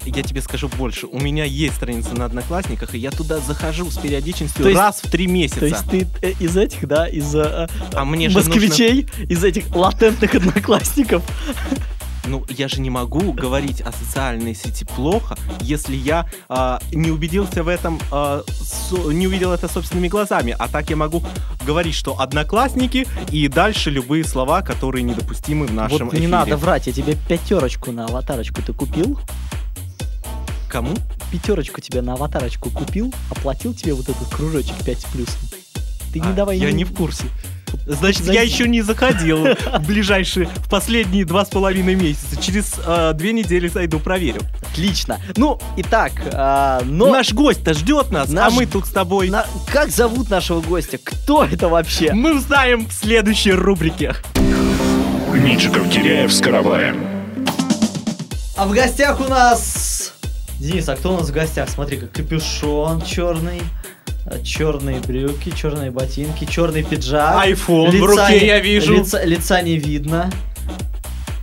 Я 0.06 0.22
тебе 0.22 0.40
скажу 0.40 0.68
больше. 0.68 1.06
У 1.06 1.20
меня 1.20 1.44
есть 1.44 1.74
страница 1.76 2.14
на 2.14 2.24
Одноклассниках, 2.26 2.94
и 2.94 2.98
я 2.98 3.10
туда 3.10 3.38
захожу 3.40 3.90
с 3.90 3.98
периодичностью 3.98 4.62
То 4.62 4.68
есть- 4.68 4.80
раз 4.80 5.00
в 5.02 5.10
три 5.10 5.26
месяца. 5.26 5.60
То 5.60 5.66
есть 5.66 5.90
ты 5.90 6.06
э, 6.22 6.32
из 6.40 6.56
этих, 6.56 6.86
да, 6.86 7.06
из 7.08 7.34
э, 7.34 7.68
А 7.92 8.04
мне 8.04 8.28
москвичей, 8.30 9.08
из 9.28 9.42
этих 9.44 9.74
латентных 9.74 10.34
одноклассников. 10.34 11.22
Ну, 12.28 12.44
я 12.48 12.66
же 12.66 12.80
не 12.80 12.90
могу 12.90 13.32
говорить 13.32 13.80
о 13.82 13.92
социальной 13.92 14.52
сети 14.54 14.84
плохо, 14.84 15.36
если 15.60 15.94
я 15.94 16.28
а, 16.48 16.80
не 16.90 17.12
убедился 17.12 17.62
в 17.62 17.68
этом, 17.68 18.00
а, 18.10 18.42
со- 18.50 19.12
не 19.12 19.28
увидел 19.28 19.52
это 19.52 19.68
собственными 19.68 20.08
глазами. 20.08 20.54
А 20.58 20.66
так 20.66 20.90
я 20.90 20.96
могу 20.96 21.22
говорить, 21.64 21.94
что 21.94 22.18
одноклассники 22.20 23.06
и 23.30 23.46
дальше 23.46 23.90
любые 23.90 24.24
слова, 24.24 24.62
которые 24.62 25.04
недопустимы 25.04 25.66
в 25.66 25.72
нашем 25.72 26.06
вот 26.06 26.14
не 26.14 26.18
эфире. 26.18 26.28
надо 26.32 26.56
врать, 26.56 26.88
я 26.88 26.92
тебе 26.92 27.14
пятерочку 27.28 27.92
на 27.92 28.06
аватарочку 28.06 28.60
ты 28.60 28.72
купил? 28.72 29.20
Кому? 30.76 30.92
Пятерочку 31.32 31.80
тебе 31.80 32.02
на 32.02 32.12
аватарочку 32.12 32.68
купил, 32.68 33.10
оплатил 33.30 33.72
тебе 33.72 33.94
вот 33.94 34.10
этот 34.10 34.28
кружочек 34.28 34.74
5 34.84 35.00
с 35.00 35.04
плюсом. 35.06 35.40
Ты 36.12 36.20
не 36.20 36.28
А, 36.28 36.32
давай 36.32 36.58
я 36.58 36.66
не- 36.70 36.74
не 36.76 36.84
в 36.84 36.92
курсе. 36.94 37.24
Значит, 37.86 38.24
Зайди. 38.24 38.34
я 38.34 38.42
еще 38.42 38.68
не 38.68 38.82
заходил 38.82 39.38
в 39.54 39.86
ближайшие, 39.86 40.44
в 40.54 40.68
последние 40.68 41.24
два 41.24 41.46
с 41.46 41.48
половиной 41.48 41.94
месяца. 41.94 42.36
Через 42.38 42.74
а, 42.84 43.14
две 43.14 43.32
недели 43.32 43.68
зайду, 43.68 44.00
проверю. 44.00 44.42
Отлично. 44.70 45.18
Ну, 45.38 45.58
итак, 45.78 46.12
а, 46.34 46.82
но... 46.84 47.10
Наш 47.10 47.32
гость-то 47.32 47.72
ждет 47.72 48.10
нас, 48.10 48.28
Наш- 48.28 48.52
а 48.52 48.54
мы 48.54 48.66
тут 48.66 48.84
с 48.86 48.90
тобой. 48.90 49.30
на- 49.30 49.46
Как 49.72 49.88
зовут 49.88 50.28
нашего 50.28 50.60
гостя? 50.60 50.98
Кто 51.02 51.42
это 51.44 51.70
вообще? 51.70 52.12
Мы 52.12 52.36
узнаем 52.36 52.86
в 52.86 52.92
следующей 52.92 53.52
рубрике. 53.52 54.14
Меньшиков 55.32 55.88
Киряев 55.88 56.30
с 56.30 56.38
караваем. 56.42 57.02
А 58.58 58.66
в 58.66 58.72
гостях 58.72 59.20
у 59.22 59.24
нас... 59.24 60.12
Денис, 60.58 60.88
а 60.88 60.96
кто 60.96 61.14
у 61.14 61.18
нас 61.18 61.28
в 61.28 61.32
гостях? 61.32 61.68
Смотри, 61.68 61.98
как 61.98 62.12
капюшон 62.12 63.02
черный, 63.02 63.60
черные 64.42 65.00
брюки, 65.00 65.50
черные 65.54 65.90
ботинки, 65.90 66.44
черный 66.46 66.82
пиджак. 66.82 67.36
Айфон 67.42 67.90
в 67.90 67.94
Лица 67.94 68.06
руке 68.06 68.40
не- 68.40 68.46
я 68.46 68.60
вижу. 68.60 68.94
Лица, 68.94 69.22
лица 69.24 69.62
не 69.62 69.76
видно. 69.76 70.30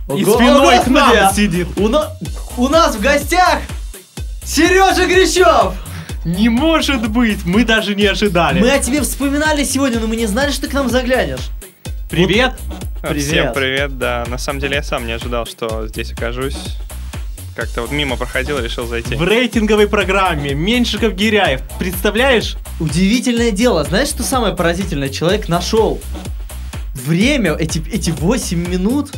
И 0.08 0.24
Ого, 0.24 0.34
спиной 0.34 0.80
к 0.80 0.86
нам 0.88 1.32
сидит. 1.32 1.68
У, 1.78 1.88
на- 1.88 2.10
у 2.56 2.68
нас 2.68 2.96
в 2.96 3.00
гостях 3.00 3.60
Сережа 4.42 5.06
Грищев! 5.06 5.72
Не 6.24 6.48
может 6.48 7.08
быть, 7.10 7.44
мы 7.44 7.64
даже 7.64 7.94
не 7.94 8.06
ожидали. 8.06 8.58
Мы 8.60 8.70
о 8.70 8.78
тебе 8.78 9.00
вспоминали 9.02 9.62
сегодня, 9.64 10.00
но 10.00 10.06
мы 10.06 10.16
не 10.16 10.26
знали, 10.26 10.50
что 10.50 10.62
ты 10.62 10.68
к 10.68 10.72
нам 10.72 10.88
заглянешь. 10.90 11.50
Привет. 12.10 12.52
Привет. 13.02 13.24
Всем 13.26 13.52
привет, 13.52 13.98
да. 13.98 14.24
На 14.28 14.38
самом 14.38 14.60
деле 14.60 14.76
я 14.76 14.82
сам 14.82 15.06
не 15.06 15.12
ожидал, 15.12 15.44
что 15.46 15.86
здесь 15.86 16.12
окажусь. 16.12 16.56
Как-то 17.54 17.82
вот 17.82 17.92
мимо 17.92 18.16
проходил, 18.16 18.58
решил 18.58 18.86
зайти. 18.86 19.14
В 19.14 19.22
рейтинговой 19.22 19.86
программе 19.88 20.54
Меньшиков 20.54 21.14
Гиряев. 21.14 21.60
Представляешь? 21.78 22.56
Удивительное 22.80 23.52
дело. 23.52 23.84
Знаешь, 23.84 24.08
что 24.08 24.24
самое 24.24 24.56
поразительное? 24.56 25.08
Человек 25.08 25.48
нашел 25.48 26.00
время, 26.94 27.52
эти, 27.54 27.82
эти 27.92 28.10
8 28.10 28.68
минут 28.68 29.12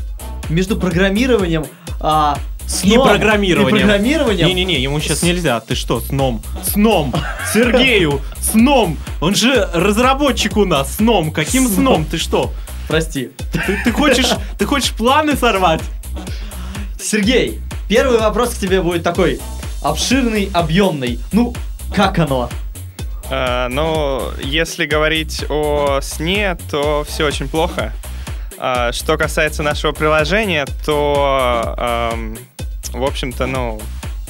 между 0.51 0.77
программированием 0.77 1.65
а, 2.01 2.39
сном 2.67 2.93
И 2.93 3.03
программированием. 3.11 3.77
и 3.77 3.81
программированием. 3.81 4.49
Не-не-не, 4.49 4.81
ему 4.81 5.01
сейчас 5.01 5.23
нельзя. 5.23 5.59
Ты 5.61 5.75
что, 5.75 6.01
сном? 6.01 6.43
Сном. 6.63 7.15
Сергею, 7.55 8.21
сном. 8.41 8.99
Он 9.23 9.35
же 9.35 9.67
разработчик 9.73 10.59
у 10.59 10.67
нас. 10.67 10.97
Сном. 10.97 11.33
Каким 11.33 11.65
Сном. 11.69 11.75
сном? 11.75 12.05
Ты 12.05 12.19
что? 12.19 12.53
Прости. 12.87 13.31
Ты, 13.53 13.81
ты 13.83 13.93
хочешь, 13.93 14.29
ты 14.59 14.67
хочешь 14.67 14.93
планы 14.93 15.37
сорвать? 15.37 15.81
Сергей, 17.01 17.61
первый 17.89 18.19
вопрос 18.19 18.55
к 18.55 18.59
тебе 18.59 18.83
будет 18.83 19.03
такой 19.03 19.41
обширный, 19.83 20.51
объемный. 20.53 21.21
Ну, 21.33 21.55
как 21.95 22.19
оно? 22.19 22.51
А, 23.31 23.69
ну, 23.69 24.31
если 24.43 24.87
говорить 24.87 25.45
о 25.49 26.01
сне, 26.03 26.57
то 26.71 27.05
все 27.09 27.25
очень 27.25 27.49
плохо. 27.49 27.93
А, 28.59 28.93
что 28.93 29.17
касается 29.17 29.63
нашего 29.63 29.93
приложения, 29.93 30.67
то, 30.85 31.75
ам, 31.77 32.39
в 32.93 33.03
общем-то, 33.03 33.47
ну, 33.47 33.81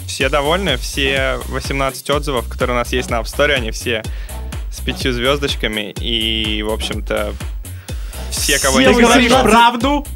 все 0.06 0.28
довольны, 0.28 0.76
все 0.76 1.38
18 1.48 2.10
отзывов, 2.10 2.48
которые 2.48 2.76
у 2.76 2.78
нас 2.78 2.92
есть 2.92 3.10
на 3.10 3.16
App 3.16 3.24
Store, 3.24 3.52
они 3.52 3.70
все 3.70 4.02
с 4.72 4.80
пятью 4.80 5.12
звездочками, 5.12 5.92
и, 5.98 6.62
в 6.62 6.70
общем-то, 6.70 7.34
все, 8.30 8.58
кого 8.58 8.78
Все 8.78 8.90
я 8.90 8.92
говоришь 8.92 9.30
18 9.30 9.42
правду? 9.42 10.06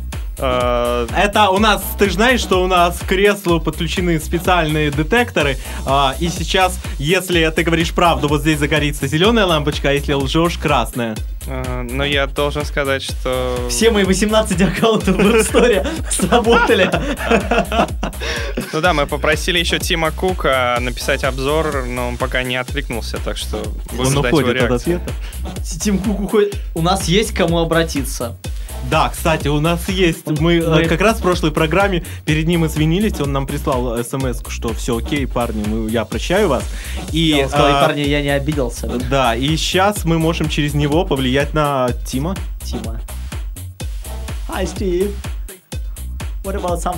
А, 0.43 1.07
Это 1.17 1.51
у 1.51 1.59
нас, 1.59 1.83
ты 1.99 2.07
же 2.07 2.15
знаешь, 2.15 2.41
что 2.41 2.63
у 2.63 2.67
нас 2.67 2.99
к 2.99 3.07
креслу 3.07 3.61
подключены 3.61 4.19
специальные 4.21 4.91
детекторы, 4.91 5.57
а, 5.87 6.15
и 6.19 6.29
сейчас, 6.29 6.79
если 6.99 7.49
ты 7.55 7.63
говоришь 7.63 7.93
правду, 7.93 8.29
вот 8.29 8.41
здесь 8.43 8.59
загорится 8.59 9.07
зеленая 9.07 9.47
лампочка, 9.47 9.91
а 9.91 9.93
если 9.93 10.13
лжешь, 10.15 10.57
красная. 10.59 11.17
а, 11.47 11.83
но 11.83 12.05
я 12.05 12.27
должен 12.27 12.65
сказать, 12.65 13.03
что... 13.03 13.67
Все 13.69 13.91
мои 13.91 14.05
18 14.05 14.61
аккаунтов 14.63 15.17
в 15.17 15.21
Store 15.41 15.87
сработали. 16.11 16.91
Ну 18.73 18.81
да, 18.81 18.93
мы 18.93 19.07
попросили 19.07 19.59
еще 19.59 19.79
Тима 19.79 20.11
Кука 20.11 20.77
написать 20.81 21.25
обзор, 21.25 21.85
но 21.87 22.09
он 22.09 22.17
пока 22.17 22.43
не 22.43 22.57
откликнулся, 22.57 23.19
так 23.25 23.37
что 23.37 23.63
будем 23.93 24.01
Он 24.01 24.07
ждать 24.07 24.33
его 24.33 24.39
уходит 24.39 24.63
от 24.63 24.71
реакции. 24.71 24.95
ответа. 24.97 25.13
Тим 25.81 25.99
Кук 25.99 26.21
уходит. 26.21 26.57
У 26.75 26.83
нас 26.83 27.09
есть 27.09 27.33
к 27.33 27.37
кому 27.37 27.59
обратиться. 27.59 28.37
Да, 28.89 29.09
кстати, 29.09 29.49
у 29.49 29.61
нас 29.61 29.89
есть. 29.89 30.27
Мы, 30.41 30.57
э, 30.59 30.69
Мы- 30.69 30.85
как 30.85 31.01
раз 31.01 31.19
в 31.19 31.23
прошлой 31.23 31.53
программе 31.53 32.05
перед 32.25 32.47
ним 32.47 32.67
извинились. 32.67 33.21
Он 33.21 33.33
нам 33.33 33.47
прислал 33.47 34.03
смс, 34.03 34.41
что 34.49 34.73
все 34.73 34.97
окей, 34.97 35.27
парни, 35.27 35.65
мы, 35.67 35.91
я 35.91 36.05
прощаю 36.05 36.49
вас. 36.49 36.65
И, 37.13 37.21
Я 37.21 37.49
сказал, 37.49 37.67
а, 37.69 37.87
парни, 37.87 38.01
я 38.01 38.23
не 38.23 38.31
обиделся. 38.31 38.89
Да, 39.11 39.37
и 39.37 39.57
сейчас 39.57 40.05
мы 40.05 40.19
можем 40.19 40.49
через 40.49 40.75
него 40.75 41.05
повлиять 41.05 41.55
на 41.55 41.91
Тима. 42.07 42.35
Тима. 42.65 43.01
Hi, 44.49 44.65
Steve. 44.65 45.13
What 46.43 46.55
about 46.57 46.81
some 46.81 46.97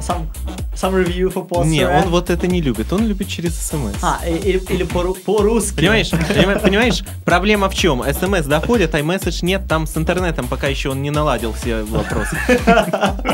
some 0.00 0.26
some 0.74 0.94
review 0.94 1.32
for 1.32 1.46
poster? 1.46 1.66
Не, 1.68 1.86
он 1.88 2.08
вот 2.10 2.30
это 2.30 2.46
не 2.46 2.60
любит. 2.60 2.92
Он 2.92 3.06
любит 3.06 3.28
через 3.28 3.56
смс. 3.58 3.94
А, 4.02 4.20
или, 4.26 4.58
или 4.72 4.84
по- 4.84 5.12
по-русски. 5.14 5.76
Понимаешь, 5.76 6.08
понима- 6.12 6.58
понимаешь, 6.60 7.02
проблема 7.24 7.68
в 7.68 7.74
чем? 7.74 8.02
СМС 8.04 8.46
доходит, 8.46 8.94
а 8.94 9.02
месседж 9.02 9.40
нет, 9.42 9.62
там 9.68 9.86
с 9.86 9.96
интернетом 9.96 10.46
пока 10.48 10.68
еще 10.68 10.90
он 10.90 11.02
не 11.02 11.10
наладил 11.10 11.52
все 11.52 11.82
вопросы. 11.82 12.36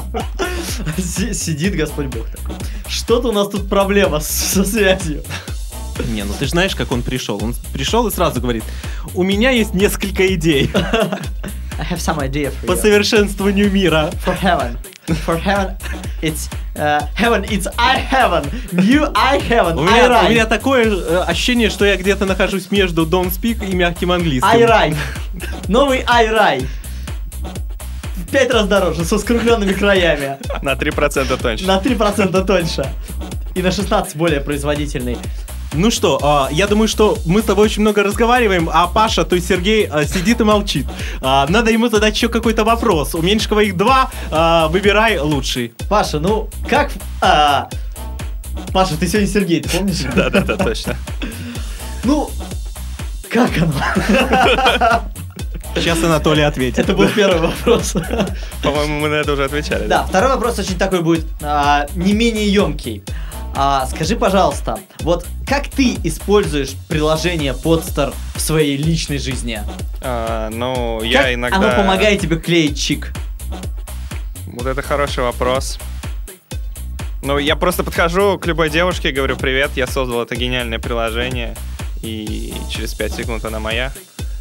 Си- 0.99 1.35
Сидит 1.35 1.75
Господь 1.76 2.06
Бог 2.06 2.28
такой. 2.30 2.54
Что-то 2.88 3.28
у 3.28 3.33
нас 3.33 3.49
тут 3.49 3.68
проблема 3.68 4.21
со 4.21 4.64
связью. 4.64 5.23
Не, 6.09 6.25
ну 6.25 6.33
ты 6.38 6.47
же 6.47 6.50
знаешь, 6.52 6.75
как 6.75 6.90
он 6.92 7.02
пришел. 7.02 7.38
Он 7.42 7.54
пришел 7.73 8.06
и 8.09 8.11
сразу 8.11 8.40
говорит, 8.40 8.64
у 9.14 9.23
меня 9.23 9.50
есть 9.50 9.75
несколько 9.75 10.26
идей 10.35 10.71
I 11.78 11.85
have 11.90 11.99
some 11.99 12.18
idea 12.21 12.50
for 12.62 12.66
по 12.66 12.73
you. 12.73 12.80
совершенствованию 12.80 13.71
мира. 13.71 14.11
For 14.25 14.37
heaven. 14.40 14.76
For 15.06 15.37
heaven, 15.37 15.76
it's 16.23 16.49
uh, 16.76 17.06
heaven, 17.14 17.44
it's 17.44 17.66
I 17.78 17.99
heaven. 17.99 18.44
New 18.73 19.04
I 19.14 19.38
heaven. 19.38 19.78
У 19.78 19.82
I 19.82 19.87
меня, 19.87 20.23
у 20.26 20.30
меня 20.30 20.46
такое 20.46 20.87
э, 20.87 21.25
ощущение, 21.26 21.68
что 21.68 21.84
я 21.84 21.96
где-то 21.96 22.25
нахожусь 22.25 22.70
между 22.70 23.04
Don't 23.04 23.30
Speak 23.30 23.68
и 23.68 23.75
мягким 23.75 24.12
английским. 24.12 24.49
I 24.49 24.62
right. 24.62 24.96
Новый 25.68 26.04
I. 26.06 26.66
В 28.16 28.30
пять 28.30 28.50
раз 28.50 28.66
дороже, 28.66 29.04
со 29.04 29.18
скругленными 29.18 29.73
краями. 29.73 30.38
На 30.62 30.73
3% 30.73 31.42
тоньше. 31.42 31.66
На 31.66 31.78
3% 31.78 32.44
тоньше. 32.46 32.87
И 33.54 33.62
на 33.62 33.70
16 33.70 34.16
более 34.16 34.40
производительный. 34.40 35.18
Ну 35.76 35.90
что, 35.90 36.21
а, 36.23 36.49
я 36.52 36.69
думаю, 36.69 36.87
что 36.87 37.19
мы 37.26 37.43
с 37.43 37.45
тобой 37.45 37.64
очень 37.64 37.83
много 37.83 38.04
разговариваем, 38.04 38.71
а 38.73 38.87
Паша, 38.87 39.25
то 39.25 39.35
есть 39.35 39.49
Сергей, 39.49 39.88
а, 39.90 40.04
сидит 40.04 40.40
и 40.40 40.45
молчит. 40.45 40.87
А, 41.21 41.47
надо 41.49 41.73
ему 41.73 41.88
задать 41.88 42.14
еще 42.14 42.28
какой-то 42.28 42.64
вопрос. 42.64 43.14
У 43.14 43.23
Меньшикова 43.23 43.61
их 43.61 43.76
два, 43.76 44.11
выбирай 44.71 45.19
лучший. 45.19 45.75
Паша, 45.88 46.21
ну 46.21 46.49
как... 46.69 46.93
а, 47.21 47.69
Паша, 48.73 48.97
ты 48.97 49.09
сегодня 49.09 49.26
Сергей, 49.28 49.61
ты 49.62 49.69
помнишь? 49.69 50.02
Да-да-да, 50.14 50.57
точно. 50.57 50.97
Ну, 52.04 52.31
как 53.28 53.50
оно? 53.59 55.02
Сейчас 55.75 56.04
Анатолий 56.04 56.43
ответит. 56.43 56.78
Это 56.78 56.93
был 56.93 57.09
первый 57.09 57.40
вопрос. 57.40 57.95
По-моему, 58.62 59.00
мы 59.00 59.09
на 59.09 59.14
это 59.14 59.33
уже 59.33 59.45
отвечали. 59.45 59.88
Да, 59.88 60.04
второй 60.04 60.31
вопрос 60.31 60.57
очень 60.61 60.78
такой 60.78 61.00
будет 61.02 61.26
не 61.97 62.12
менее 62.12 62.47
емкий. 62.52 63.02
А, 63.56 63.87
скажи, 63.87 64.16
пожалуйста, 64.16 64.80
вот 65.00 65.26
как 65.46 65.68
ты 65.68 65.96
используешь 66.02 66.73
приложение 66.88 67.52
Podster 67.52 68.14
в 68.34 68.40
своей 68.40 68.76
личной 68.76 69.18
жизни? 69.18 69.61
А, 70.00 70.50
ну, 70.50 71.02
я 71.02 71.23
как 71.23 71.34
иногда... 71.34 71.56
оно 71.58 71.82
помогает 71.82 72.20
тебе 72.20 72.37
клеить 72.37 72.80
чик? 72.80 73.12
Вот 74.46 74.66
это 74.66 74.82
хороший 74.82 75.23
вопрос. 75.23 75.78
Ну, 77.23 77.38
я 77.38 77.56
просто 77.56 77.84
подхожу 77.84 78.38
к 78.38 78.46
любой 78.46 78.70
девушке 78.70 79.11
и 79.11 79.12
говорю, 79.12 79.37
привет, 79.37 79.70
я 79.76 79.87
создал 79.87 80.23
это 80.23 80.37
гениальное 80.37 80.78
приложение, 80.78 81.56
и 82.02 82.52
через 82.70 82.92
5 82.92 83.14
секунд 83.14 83.44
она 83.44 83.61
моя. 83.61 83.92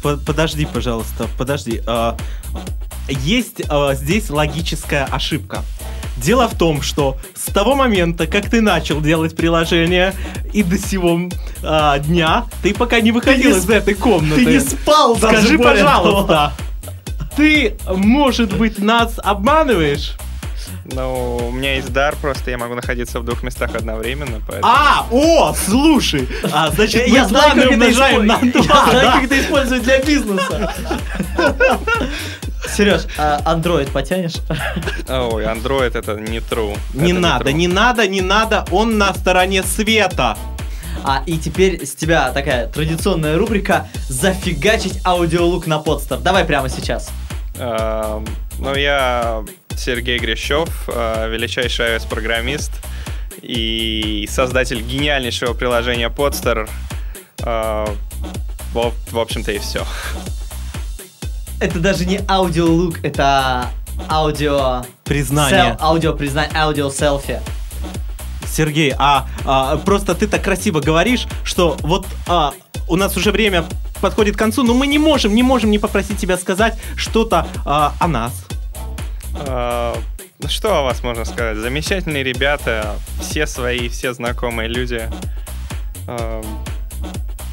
По- 0.02 0.16
Подожди, 0.16 0.66
пожалуйста, 0.66 1.28
подожди. 1.38 1.80
А, 1.86 2.16
Есть 3.08 3.62
а, 3.68 3.94
здесь 3.94 4.28
логическая 4.28 5.04
ошибка. 5.04 5.62
Дело 6.16 6.48
в 6.48 6.56
том, 6.56 6.80
что 6.82 7.16
с 7.34 7.52
того 7.52 7.74
момента, 7.74 8.26
как 8.26 8.48
ты 8.48 8.60
начал 8.60 9.00
делать 9.00 9.36
приложение, 9.36 10.14
и 10.52 10.62
до 10.62 10.78
сего 10.78 11.28
а, 11.62 11.98
дня, 11.98 12.44
ты 12.62 12.72
пока 12.72 13.00
не 13.00 13.10
выходил 13.12 13.50
не 13.52 13.58
из 13.58 13.64
сп- 13.64 13.74
этой 13.74 13.94
комнаты. 13.94 14.44
Ты 14.44 14.50
не 14.52 14.60
спал 14.60 15.16
даже 15.16 15.38
Скажи, 15.38 15.58
более 15.58 15.82
того. 15.84 16.22
пожалуйста, 16.24 16.52
ты, 17.36 17.76
может 17.88 18.56
быть, 18.56 18.78
нас 18.78 19.18
обманываешь? 19.22 20.14
Ну, 20.86 21.48
у 21.48 21.50
меня 21.50 21.76
есть 21.76 21.92
дар, 21.92 22.14
просто 22.20 22.50
я 22.50 22.58
могу 22.58 22.74
находиться 22.74 23.18
в 23.18 23.24
двух 23.24 23.42
местах 23.42 23.74
одновременно, 23.74 24.40
поэтому... 24.46 24.70
А, 24.72 25.06
о, 25.10 25.54
слушай! 25.54 26.28
А, 26.52 26.70
значит, 26.70 27.06
мы 27.08 27.14
Я 27.14 27.24
знаю, 27.24 27.54
как 27.54 27.64
это 27.64 27.72
умножаем 27.74 28.26
на 28.26 28.36
два, 28.38 28.50
Я 28.52 28.62
знаю, 28.62 28.92
да? 28.92 29.12
как 29.12 29.24
это 29.24 29.40
использовать 29.40 29.82
для 29.82 30.02
бизнеса. 30.02 30.74
Сереж, 32.68 33.02
а 33.18 33.40
Android 33.54 33.90
потянешь? 33.90 34.34
Ой, 35.08 35.44
Android 35.44 35.96
это 35.96 36.14
не 36.14 36.38
true. 36.38 36.76
Не 36.94 37.12
Это 37.12 37.20
надо, 37.20 37.50
true. 37.50 37.52
не 37.54 37.68
надо, 37.68 38.06
не 38.06 38.20
надо, 38.20 38.64
он 38.70 38.98
на 38.98 39.12
стороне 39.14 39.62
света. 39.62 40.36
А, 41.02 41.22
и 41.26 41.36
теперь 41.36 41.84
с 41.84 41.94
тебя 41.94 42.30
такая 42.32 42.66
традиционная 42.68 43.36
рубрика 43.36 43.86
«Зафигачить 44.08 45.00
аудиолук 45.04 45.66
на 45.66 45.78
подстер». 45.78 46.18
Давай 46.18 46.44
прямо 46.44 46.68
сейчас. 46.68 47.10
Эм, 47.58 48.26
Ну, 48.58 48.74
я 48.74 49.42
Сергей 49.76 50.18
Грящев, 50.18 50.68
э, 50.88 51.28
величайший 51.28 51.96
iOS-программист 51.96 52.70
и 53.42 54.26
создатель 54.30 54.80
гениальнейшего 54.80 55.52
приложения 55.54 56.08
Podster. 56.08 56.68
В 57.38 58.92
в 59.12 59.18
общем-то 59.18 59.52
и 59.52 59.58
все. 59.58 59.84
Это 61.64 61.80
даже 61.80 62.04
не 62.04 62.20
аудиолук, 62.28 63.02
это 63.02 63.70
аудио... 64.10 64.84
Признание. 65.04 65.70
сел- 65.72 65.76
аудио 65.80 66.12
признание, 66.12 66.54
аудио 66.54 66.90
селфи. 66.90 67.40
Сергей, 68.46 68.92
а, 68.98 69.26
а, 69.46 69.78
просто 69.78 70.14
ты 70.14 70.26
так 70.28 70.42
красиво 70.44 70.80
говоришь, 70.80 71.26
что 71.42 71.78
вот 71.80 72.06
а, 72.28 72.52
у 72.86 72.96
нас 72.96 73.16
уже 73.16 73.30
время 73.32 73.64
подходит 74.02 74.36
к 74.36 74.38
концу, 74.38 74.62
но 74.62 74.74
мы 74.74 74.86
не 74.86 74.98
можем, 74.98 75.34
не 75.34 75.42
можем 75.42 75.70
не 75.70 75.78
попросить 75.78 76.18
тебя 76.18 76.36
сказать 76.36 76.78
что-то 76.96 77.46
а, 77.64 77.94
о 77.98 78.08
нас. 78.08 78.44
Э, 79.46 79.94
Ну, 80.40 80.48
что 80.48 80.76
о 80.78 80.82
вас 80.82 81.02
можно 81.02 81.24
сказать? 81.24 81.56
Замечательные 81.56 82.22
ребята, 82.22 82.96
все 83.22 83.46
свои, 83.46 83.88
все 83.88 84.12
знакомые 84.12 84.68
люди. 84.68 85.08
Эм, 86.06 86.44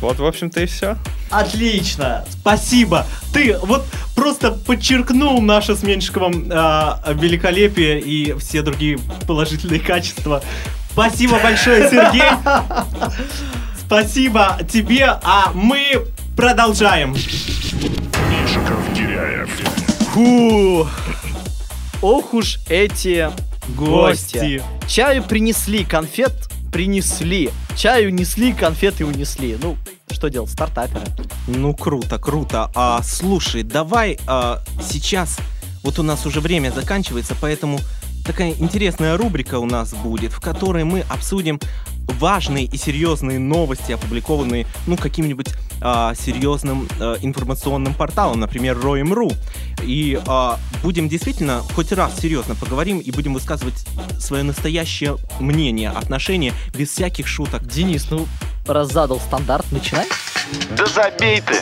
Вот, 0.01 0.17
в 0.19 0.25
общем-то, 0.25 0.61
и 0.61 0.65
все. 0.65 0.97
Отлично! 1.29 2.25
Спасибо. 2.29 3.05
Ты 3.33 3.57
вот 3.61 3.85
просто 4.15 4.51
подчеркнул 4.51 5.41
наше 5.41 5.75
с 5.75 5.83
Меньшиковым 5.83 6.49
а, 6.51 6.99
великолепие 7.13 7.99
и 8.01 8.33
все 8.39 8.63
другие 8.63 8.99
положительные 9.27 9.79
качества. 9.79 10.43
Спасибо 10.91 11.39
большое, 11.39 11.89
Сергей. 11.89 12.23
Спасибо 13.85 14.57
тебе, 14.71 15.05
а 15.23 15.51
мы 15.53 16.05
продолжаем. 16.35 17.13
Меньшиков 17.13 18.93
Гиряев. 18.93 19.49
Фу, 20.13 20.87
Ох 22.01 22.33
уж 22.33 22.57
эти 22.67 23.29
гости. 23.77 24.37
гости. 24.37 24.63
Чаю 24.87 25.23
принесли, 25.23 25.85
конфет 25.85 26.50
принесли. 26.71 27.49
Чаю 27.75 28.13
несли, 28.13 28.53
конфеты 28.53 29.05
унесли. 29.05 29.57
Ну, 29.61 29.77
что 30.09 30.29
делать, 30.29 30.49
стартаперы. 30.49 31.05
Ну 31.47 31.73
круто, 31.75 32.17
круто. 32.17 32.71
А 32.75 33.01
слушай, 33.03 33.63
давай 33.63 34.17
а, 34.27 34.61
сейчас. 34.81 35.37
Вот 35.83 35.99
у 35.99 36.03
нас 36.03 36.25
уже 36.25 36.41
время 36.41 36.71
заканчивается, 36.71 37.35
поэтому 37.39 37.79
такая 38.23 38.51
интересная 38.51 39.17
рубрика 39.17 39.59
у 39.59 39.65
нас 39.65 39.93
будет, 39.93 40.31
в 40.31 40.39
которой 40.39 40.83
мы 40.83 41.01
обсудим 41.09 41.59
важные 42.19 42.65
и 42.65 42.77
серьезные 42.77 43.39
новости, 43.39 43.91
опубликованные, 43.91 44.67
ну, 44.87 44.97
каким-нибудь 44.97 45.47
а, 45.81 46.13
серьезным 46.13 46.87
а, 46.99 47.15
информационным 47.21 47.93
порталом, 47.93 48.39
например, 48.39 48.77
Roim.ru. 48.77 49.33
И 49.83 50.19
а, 50.27 50.59
будем 50.83 51.09
действительно 51.09 51.61
хоть 51.73 51.91
раз 51.91 52.19
серьезно 52.19 52.55
поговорим 52.55 52.99
и 52.99 53.11
будем 53.11 53.33
высказывать 53.33 53.85
свое 54.19 54.43
настоящее 54.43 55.17
мнение, 55.39 55.89
отношение, 55.89 56.53
без 56.75 56.89
всяких 56.89 57.27
шуток. 57.27 57.65
Денис, 57.67 58.09
ну, 58.09 58.27
раз 58.67 58.91
задал 58.91 59.19
стандарт, 59.19 59.65
начинай. 59.71 60.07
Да 60.77 60.85
забей 60.85 61.41
ты! 61.41 61.61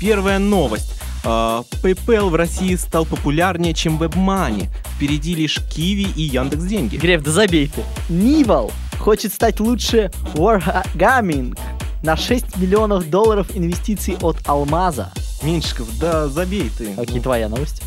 Первая 0.00 0.38
новость. 0.38 0.99
А, 1.24 1.62
PayPal 1.82 2.28
в 2.30 2.34
России 2.34 2.74
стал 2.76 3.04
популярнее, 3.04 3.74
чем 3.74 3.98
WebMoney. 4.02 4.68
Впереди 4.96 5.34
лишь 5.34 5.58
Kiwi 5.58 6.12
и 6.14 6.22
Яндекс 6.22 6.64
Деньги. 6.64 6.96
Греф, 6.96 7.22
да 7.22 7.30
забей 7.30 7.68
ты. 7.74 7.82
Нивал 8.12 8.72
хочет 8.98 9.32
стать 9.32 9.60
лучше 9.60 10.10
Wargaming 10.34 11.58
на 12.02 12.16
6 12.16 12.56
миллионов 12.56 13.08
долларов 13.10 13.48
инвестиций 13.54 14.16
от 14.20 14.36
Алмаза. 14.46 15.10
Меньшиков, 15.42 15.88
да 15.98 16.28
забей 16.28 16.70
ты. 16.76 16.94
Окей, 16.96 17.20
твоя 17.20 17.48
новость. 17.48 17.82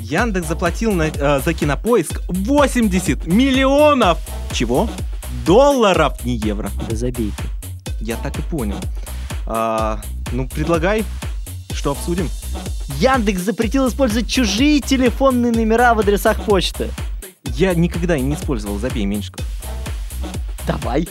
Яндекс 0.00 0.48
заплатил 0.48 0.92
на- 0.92 1.08
э, 1.08 1.40
за 1.44 1.54
кинопоиск 1.54 2.20
80 2.28 3.26
миллионов. 3.26 4.18
Чего? 4.52 4.88
Долларов, 5.44 6.24
не 6.24 6.36
евро. 6.36 6.70
Да 6.88 6.96
забей 6.96 7.32
ты. 7.36 7.44
Я 8.00 8.16
так 8.16 8.38
и 8.38 8.42
понял. 8.42 8.76
А, 9.46 10.00
ну, 10.32 10.48
предлагай, 10.48 11.04
что 11.78 11.92
обсудим. 11.92 12.28
Яндекс 12.98 13.42
запретил 13.42 13.88
использовать 13.88 14.28
чужие 14.28 14.80
телефонные 14.80 15.52
номера 15.52 15.94
в 15.94 16.00
адресах 16.00 16.44
почты. 16.44 16.90
Я 17.44 17.72
никогда 17.74 18.16
и 18.16 18.20
не 18.20 18.34
использовал 18.34 18.78
забей 18.78 19.06
Меньшиков. 19.06 19.46
Давай. 20.66 21.08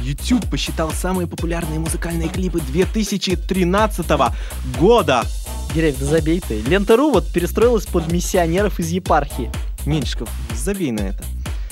YouTube 0.00 0.44
посчитал 0.50 0.90
самые 0.90 1.26
популярные 1.26 1.78
музыкальные 1.78 2.28
клипы 2.28 2.60
2013 2.60 4.06
года. 4.78 5.22
Гирев, 5.72 5.98
да 5.98 6.06
забей 6.06 6.40
ты. 6.40 6.60
Лента.ру 6.62 7.12
вот 7.12 7.32
перестроилась 7.32 7.86
под 7.86 8.12
миссионеров 8.12 8.80
из 8.80 8.90
епархии. 8.90 9.50
Меньшиков, 9.86 10.28
забей 10.54 10.90
на 10.90 11.00
это. 11.00 11.24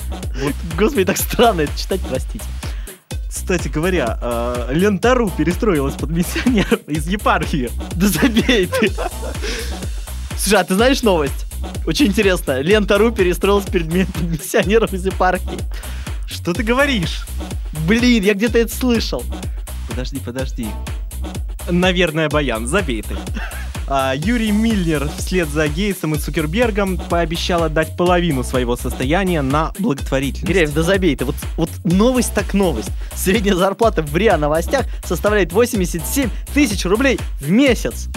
Господи, 0.77 1.05
так 1.05 1.17
странно 1.17 1.61
это 1.61 1.77
читать, 1.77 1.99
простите. 2.07 2.45
Кстати 3.33 3.67
говоря, 3.67 4.19
э, 4.21 4.67
Лента.ру 4.73 5.29
перестроилась 5.31 5.95
под 5.95 6.11
миссионеров 6.11 6.79
из 6.87 7.07
епархии. 7.07 7.71
Да 7.95 8.07
забей 8.07 8.67
ты. 8.67 8.91
Слушай, 10.37 10.59
а 10.59 10.63
ты 10.63 10.75
знаешь 10.75 11.01
новость? 11.01 11.45
Очень 11.85 12.07
интересно. 12.07 12.61
Лента.ру 12.61 13.11
перестроилась 13.11 13.65
перед 13.65 13.91
ми- 13.91 14.05
под 14.05 14.23
миссионеров 14.23 14.93
из 14.93 15.05
епархии. 15.05 15.57
Что 16.27 16.53
ты 16.53 16.61
говоришь? 16.63 17.25
Блин, 17.87 18.23
я 18.23 18.33
где-то 18.35 18.59
это 18.59 18.73
слышал. 18.73 19.23
Подожди, 19.89 20.19
подожди. 20.19 20.67
Наверное, 21.69 22.29
Баян, 22.29 22.67
забей 22.67 23.01
ты. 23.01 23.15
А, 23.87 24.13
Юрий 24.15 24.51
Миллер 24.51 25.09
вслед 25.17 25.49
за 25.49 25.67
Гейтсом 25.67 26.15
и 26.15 26.17
Цукербергом 26.17 26.97
пообещал 26.97 27.63
отдать 27.63 27.97
половину 27.97 28.43
своего 28.43 28.75
состояния 28.75 29.41
на 29.41 29.73
благотворительность. 29.79 30.47
Греф, 30.47 30.73
да 30.73 30.83
забей 30.83 31.15
ты. 31.15 31.25
Вот, 31.25 31.35
вот 31.57 31.69
новость 31.83 32.33
так 32.33 32.53
новость. 32.53 32.89
Средняя 33.15 33.55
зарплата 33.55 34.01
в 34.01 34.15
РИА 34.15 34.37
новостях 34.37 34.85
составляет 35.03 35.51
87 35.51 36.29
тысяч 36.53 36.85
рублей 36.85 37.19
в 37.39 37.49
месяц. 37.49 38.07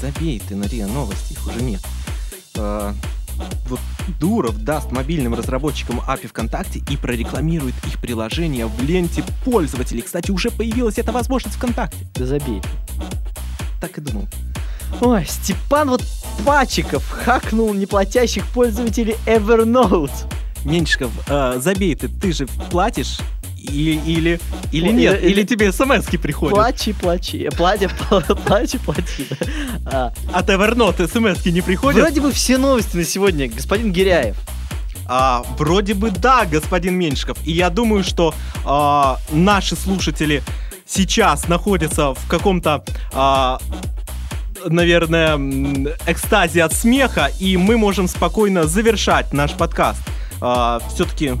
Забей 0.00 0.40
ты 0.46 0.56
на 0.56 0.64
РИА 0.64 0.86
новости, 0.86 1.32
их 1.32 1.46
уже 1.46 1.62
нет. 1.62 1.80
А, 2.56 2.94
вот 3.68 3.80
Дуров 4.20 4.56
даст 4.64 4.90
мобильным 4.90 5.34
разработчикам 5.34 6.00
API 6.00 6.28
ВКонтакте 6.28 6.82
и 6.90 6.96
прорекламирует 6.96 7.74
их 7.86 8.00
приложение 8.00 8.66
в 8.66 8.82
ленте 8.82 9.22
пользователей. 9.44 10.02
Кстати, 10.02 10.30
уже 10.30 10.50
появилась 10.50 10.98
эта 10.98 11.12
возможность 11.12 11.56
ВКонтакте. 11.56 11.98
Да 12.14 12.26
забей. 12.26 12.62
Так 13.80 13.98
и 13.98 14.00
думал. 14.00 14.26
Ой, 15.00 15.24
Степан 15.28 15.90
вот 15.90 16.02
Пачиков 16.44 17.08
хакнул 17.08 17.72
неплатящих 17.74 18.46
пользователей 18.48 19.16
Evernote. 19.26 20.12
Меньшиков, 20.64 21.10
а, 21.28 21.58
забей 21.58 21.94
ты, 21.94 22.08
ты 22.08 22.32
же 22.32 22.46
платишь 22.70 23.18
или, 23.60 23.92
или, 24.06 24.40
или 24.72 24.88
нет, 24.92 25.22
или- 25.22 25.30
или 25.30 25.42
тебе 25.44 25.72
смс 25.72 26.06
приходят. 26.20 26.54
Плачи, 26.54 26.92
плачи. 26.92 27.36
Э, 27.36 27.50
Плати, 27.56 27.88
плачи, 28.46 28.78
плати. 28.78 29.26
А, 29.86 30.12
От 30.32 30.48
Evernote 30.48 31.06
смс 31.08 31.44
не 31.46 31.60
приходят? 31.60 32.00
Вроде 32.00 32.20
бы 32.20 32.32
все 32.32 32.56
новости 32.58 32.96
на 32.96 33.04
сегодня, 33.04 33.48
господин 33.48 33.92
Гиряев. 33.92 34.36
А, 35.06 35.42
вроде 35.58 35.94
бы 35.94 36.10
да, 36.10 36.44
господин 36.44 36.94
Меньшиков. 36.94 37.38
И 37.44 37.52
я 37.52 37.70
думаю, 37.70 38.04
что 38.04 38.34
а, 38.64 39.18
наши 39.30 39.74
слушатели 39.76 40.42
сейчас 40.86 41.48
находятся 41.48 42.14
в 42.14 42.28
каком-то, 42.28 42.84
а, 43.12 43.58
наверное, 44.66 45.36
экстазе 46.06 46.64
от 46.64 46.72
смеха, 46.72 47.30
и 47.38 47.56
мы 47.56 47.76
можем 47.76 48.08
спокойно 48.08 48.66
завершать 48.66 49.32
наш 49.32 49.52
подкаст. 49.52 50.00
все-таки 50.94 51.32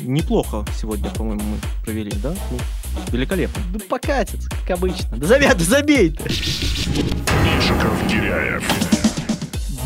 неплохо 0.00 0.64
сегодня, 0.78 1.10
по-моему, 1.10 1.42
мы 1.42 1.56
провели, 1.84 2.12
да? 2.22 2.34
Ну, 2.50 2.58
великолепно. 3.12 3.62
Ну, 3.72 3.78
покатится, 3.80 4.48
как 4.66 4.78
обычно. 4.78 5.16
Да 5.16 5.26
забей, 5.26 5.48
да 5.48 5.64
забей 5.64 6.10
ты. 6.10 6.24
Меньшиков 7.44 8.06
Гиряев. 8.08 9.09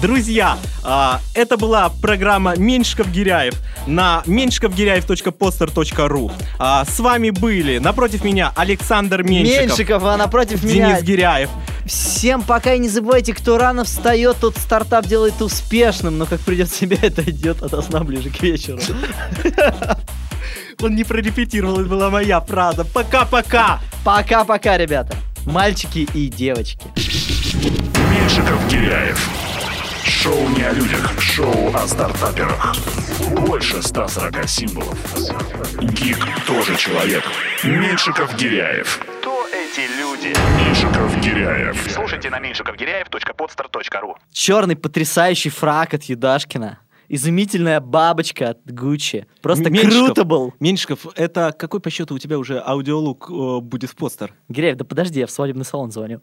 Друзья, 0.04 0.58
а, 0.82 1.20
это 1.32 1.56
была 1.56 1.88
программа 1.88 2.58
Меньшиков 2.58 3.10
Гиряев 3.10 3.54
на 3.86 4.22
меньшиковгиряев.постер.ру. 4.26 6.30
А, 6.58 6.84
С 6.84 7.00
вами 7.00 7.30
были 7.30 7.78
напротив 7.78 8.22
меня 8.22 8.52
Александр 8.54 9.22
Меньшиков, 9.22 9.78
Меньшиков, 9.78 10.04
а 10.04 10.18
напротив 10.18 10.60
Денис 10.60 10.74
меня 10.74 11.00
Гиряев 11.00 11.48
Всем 11.86 12.42
пока 12.42 12.74
и 12.74 12.80
не 12.80 12.90
забывайте, 12.90 13.32
кто 13.32 13.56
рано 13.56 13.84
встает, 13.84 14.36
тот 14.38 14.58
стартап 14.58 15.06
делает 15.06 15.40
успешным, 15.40 16.18
но 16.18 16.26
как 16.26 16.40
придет 16.40 16.68
в 16.68 16.76
себя, 16.76 16.98
это 17.00 17.22
идет 17.22 17.62
от 17.62 17.82
сна 17.82 18.04
ближе 18.04 18.28
к 18.28 18.42
вечеру. 18.42 18.80
Он 20.82 20.94
не 20.94 21.04
прорепетировал, 21.04 21.80
это 21.80 21.88
была 21.88 22.10
моя 22.10 22.40
правда. 22.40 22.84
Пока-пока! 22.84 23.80
Пока-пока, 24.04 24.76
ребята. 24.76 25.16
Мальчики 25.46 26.06
и 26.12 26.28
девочки. 26.28 26.86
Меньшиков 28.10 28.68
Гиряев. 28.68 29.53
Шоу 30.24 30.48
не 30.56 30.62
о 30.62 30.72
людях, 30.72 31.20
шоу 31.20 31.68
о 31.74 31.86
стартаперах. 31.86 32.74
Больше 33.46 33.82
140 33.82 34.48
символов. 34.48 34.98
Гик 35.82 36.16
тоже 36.46 36.74
человек. 36.76 37.22
Меньшиков 37.62 38.34
Гиряев. 38.34 39.04
Кто 39.20 39.46
эти 39.48 39.80
люди? 40.00 40.34
Меньшиков 40.56 41.14
Гиряев. 41.20 41.76
Слушайте 41.92 42.30
на 42.30 42.38
меньшиковгиряев.podster.ru 42.38 44.14
Черный 44.32 44.76
потрясающий 44.76 45.50
фрак 45.50 45.92
от 45.92 46.04
Юдашкина. 46.04 46.78
Изумительная 47.10 47.80
бабочка 47.80 48.48
от 48.48 48.60
Гуччи. 48.64 49.26
Просто 49.42 49.68
Меньшиков. 49.68 50.06
круто 50.06 50.24
был. 50.24 50.54
Меньшиков, 50.58 51.06
это 51.16 51.52
какой 51.52 51.80
по 51.80 51.90
счету 51.90 52.14
у 52.14 52.18
тебя 52.18 52.38
уже 52.38 52.58
аудиолук 52.60 53.28
э, 53.28 53.60
будет 53.60 53.90
в 53.90 53.94
постер? 53.94 54.32
Гиряев, 54.48 54.78
да 54.78 54.86
подожди, 54.86 55.20
я 55.20 55.26
в 55.26 55.30
свадебный 55.30 55.66
салон 55.66 55.90
звоню. 55.90 56.22